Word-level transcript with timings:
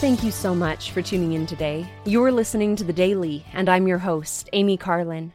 Thank 0.00 0.22
you 0.22 0.30
so 0.30 0.54
much 0.54 0.92
for 0.92 1.02
tuning 1.02 1.32
in 1.32 1.44
today. 1.44 1.84
You're 2.04 2.30
listening 2.30 2.76
to 2.76 2.84
The 2.84 2.92
Daily, 2.92 3.44
and 3.52 3.68
I'm 3.68 3.88
your 3.88 3.98
host, 3.98 4.48
Amy 4.52 4.76
Carlin. 4.76 5.32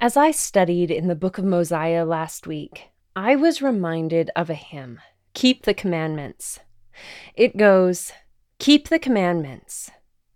As 0.00 0.16
I 0.16 0.30
studied 0.30 0.92
in 0.92 1.08
the 1.08 1.16
book 1.16 1.36
of 1.36 1.44
Mosiah 1.44 2.04
last 2.04 2.46
week, 2.46 2.90
I 3.16 3.34
was 3.34 3.60
reminded 3.60 4.30
of 4.36 4.50
a 4.50 4.54
hymn, 4.54 5.00
Keep 5.34 5.64
the 5.64 5.74
Commandments. 5.74 6.60
It 7.34 7.56
goes, 7.56 8.12
Keep 8.60 8.88
the 8.88 9.00
commandments, 9.00 9.90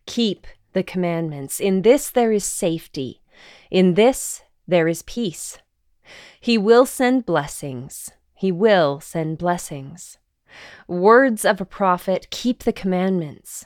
keep 0.06 0.48
the 0.72 0.82
commandments. 0.82 1.60
In 1.60 1.82
this 1.82 2.10
there 2.10 2.32
is 2.32 2.44
safety, 2.44 3.22
in 3.70 3.94
this 3.94 4.42
there 4.66 4.88
is 4.88 5.02
peace. 5.02 5.58
He 6.40 6.58
will 6.58 6.84
send 6.84 7.26
blessings, 7.26 8.10
he 8.34 8.50
will 8.50 8.98
send 8.98 9.38
blessings. 9.38 10.18
Words 10.86 11.44
of 11.44 11.60
a 11.60 11.64
prophet 11.64 12.28
keep 12.30 12.64
the 12.64 12.72
commandments. 12.72 13.64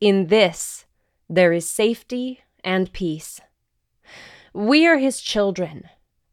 In 0.00 0.26
this 0.28 0.86
there 1.28 1.52
is 1.52 1.68
safety 1.68 2.42
and 2.64 2.92
peace. 2.92 3.40
We 4.52 4.86
are 4.86 4.98
his 4.98 5.20
children. 5.20 5.88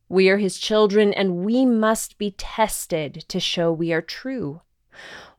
We 0.09 0.29
are 0.29 0.38
his 0.38 0.57
children, 0.57 1.13
and 1.13 1.43
we 1.45 1.65
must 1.65 2.17
be 2.17 2.31
tested 2.31 3.25
to 3.27 3.39
show 3.39 3.71
we 3.71 3.91
are 3.91 4.01
true. 4.01 4.62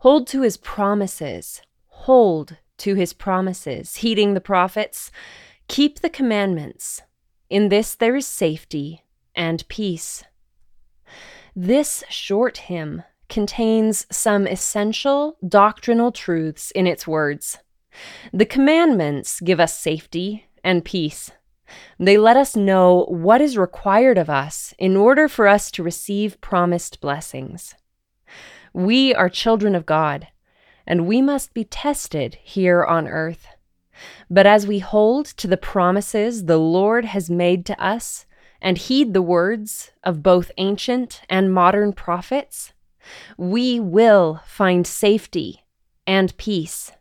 Hold 0.01 0.27
to 0.29 0.43
his 0.43 0.57
promises. 0.57 1.63
Hold 1.87 2.59
to 2.79 2.95
his 2.95 3.13
promises, 3.13 3.97
heeding 3.97 4.35
the 4.35 4.41
prophets. 4.41 5.11
Keep 5.67 6.01
the 6.01 6.11
commandments. 6.11 7.03
In 7.51 7.69
this 7.69 7.95
there 7.95 8.15
is 8.15 8.27
safety 8.27 9.05
and 9.35 9.67
peace. 9.69 10.23
This 11.57 12.05
short 12.09 12.59
hymn 12.59 13.03
contains 13.29 14.07
some 14.11 14.47
essential 14.47 15.37
doctrinal 15.47 16.13
truths 16.13 16.71
in 16.73 16.87
its 16.87 17.07
words. 17.07 17.59
The 18.33 18.47
commandments 18.47 19.41
give 19.41 19.61
us 19.61 19.79
safety 19.79 20.47
and 20.65 20.85
peace. 20.85 21.31
They 21.99 22.17
let 22.17 22.37
us 22.37 22.57
know 22.57 23.05
what 23.09 23.41
is 23.41 23.59
required 23.59 24.19
of 24.19 24.31
us 24.31 24.75
in 24.79 24.97
order 24.97 25.29
for 25.29 25.47
us 25.47 25.71
to 25.73 25.83
receive 25.83 26.41
promised 26.41 27.01
blessings. 27.01 27.75
We 28.73 29.15
are 29.15 29.29
children 29.29 29.75
of 29.75 29.87
God, 29.87 30.29
and 30.87 31.07
we 31.07 31.21
must 31.21 31.53
be 31.53 31.65
tested 31.65 32.39
here 32.43 32.85
on 32.85 33.09
earth. 33.09 33.47
But 34.31 34.47
as 34.47 34.67
we 34.67 34.79
hold 34.79 35.27
to 35.27 35.47
the 35.47 35.57
promises 35.57 36.45
the 36.45 36.59
Lord 36.59 37.05
has 37.05 37.29
made 37.29 37.67
to 37.67 37.83
us 37.83 38.27
and 38.61 38.79
heed 38.79 39.13
the 39.13 39.23
words 39.23 39.91
of 40.03 40.23
both 40.23 40.51
ancient 40.57 41.23
and 41.29 41.53
modern 41.53 41.93
prophets, 41.93 42.73
we 43.37 43.81
will 43.81 44.41
find 44.47 44.87
safety 44.87 45.65
and 46.07 46.37
peace. 46.37 46.93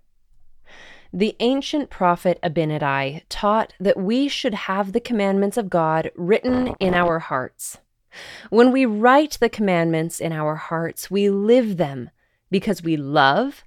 The 1.13 1.35
ancient 1.39 1.89
prophet 1.89 2.37
Abinadi 2.43 3.23
taught 3.29 3.73
that 3.79 3.97
we 3.97 4.27
should 4.27 4.53
have 4.53 4.91
the 4.91 4.99
commandments 4.99 5.57
of 5.57 5.69
God 5.69 6.11
written 6.15 6.75
in 6.79 6.93
our 6.93 7.19
hearts. 7.19 7.77
When 8.49 8.71
we 8.71 8.85
write 8.85 9.37
the 9.39 9.49
commandments 9.49 10.19
in 10.19 10.31
our 10.31 10.55
hearts, 10.55 11.09
we 11.09 11.29
live 11.29 11.77
them 11.77 12.09
because 12.51 12.83
we 12.83 12.97
love 12.97 13.63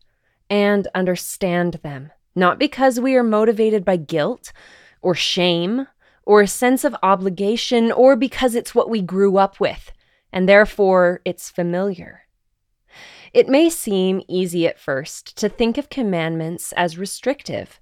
and 0.49 0.89
understand 0.95 1.75
them, 1.83 2.11
not 2.35 2.59
because 2.59 3.01
we 3.01 3.15
are 3.17 3.23
motivated 3.23 3.85
by 3.85 3.97
guilt 3.97 4.53
or 5.01 5.15
shame 5.15 5.87
or 6.25 6.43
a 6.43 6.47
sense 6.47 6.85
of 6.85 6.97
obligation 7.03 7.91
or 7.91 8.17
because 8.17 8.55
it's 8.55 8.75
what 8.75 8.91
we 8.91 9.01
grew 9.01 9.37
up 9.37 9.61
with 9.61 9.93
and 10.33 10.49
therefore 10.49 11.21
it's 11.25 11.51
familiar. 11.51 12.23
It 13.33 13.49
may 13.49 13.71
seem 13.71 14.23
easy 14.27 14.67
at 14.67 14.81
first 14.81 15.37
to 15.39 15.49
think 15.49 15.79
of 15.79 15.89
commandments 15.89 16.73
as 16.73 16.99
restrictive, 16.99 17.79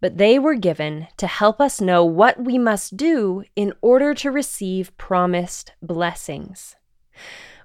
but 0.00 0.16
they 0.16 0.38
were 0.38 0.54
given 0.54 1.08
to 1.18 1.26
help 1.26 1.60
us 1.60 1.80
know 1.80 2.04
what 2.04 2.42
we 2.42 2.56
must 2.56 2.96
do 2.96 3.44
in 3.54 3.74
order 3.82 4.14
to 4.14 4.30
receive 4.30 4.96
promised 4.96 5.72
blessings. 5.82 6.76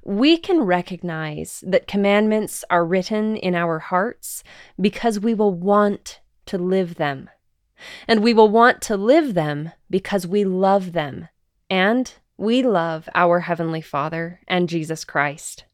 We 0.04 0.36
can 0.36 0.62
recognize 0.64 1.64
that 1.66 1.88
commandments 1.88 2.66
are 2.70 2.86
written 2.86 3.38
in 3.38 3.56
our 3.56 3.80
hearts 3.80 4.44
because 4.80 5.18
we 5.20 5.34
will 5.34 5.54
want 5.54 6.20
to 6.48 6.58
live 6.58 6.96
them. 6.96 7.30
And 8.06 8.22
we 8.22 8.34
will 8.34 8.50
want 8.50 8.82
to 8.84 8.98
live 8.98 9.34
them 9.34 9.72
because 9.90 10.28
we 10.28 10.44
love 10.44 10.92
them 10.92 11.30
and 11.70 12.14
we 12.38 12.64
love 12.64 13.08
our 13.16 13.42
Heavenly 13.42 13.82
Father 13.82 14.42
and 14.48 14.68
Jesus 14.68 15.06
Christ. 15.06 15.66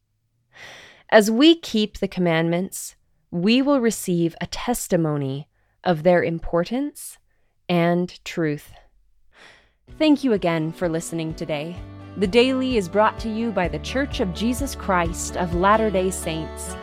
As 1.12 1.28
we 1.28 1.56
keep 1.56 1.98
the 1.98 2.06
commandments, 2.06 2.94
we 3.32 3.62
will 3.62 3.80
receive 3.80 4.36
a 4.40 4.46
testimony 4.46 5.48
of 5.82 6.04
their 6.04 6.22
importance 6.22 7.18
and 7.68 8.24
truth. 8.24 8.72
Thank 9.98 10.22
you 10.22 10.32
again 10.34 10.70
for 10.70 10.88
listening 10.88 11.34
today. 11.34 11.74
The 12.16 12.28
Daily 12.28 12.76
is 12.76 12.88
brought 12.88 13.18
to 13.20 13.28
you 13.28 13.50
by 13.50 13.66
The 13.66 13.80
Church 13.80 14.20
of 14.20 14.34
Jesus 14.34 14.76
Christ 14.76 15.36
of 15.36 15.56
Latter 15.56 15.90
day 15.90 16.10
Saints. 16.10 16.76